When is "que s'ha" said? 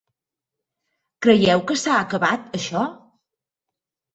1.71-1.99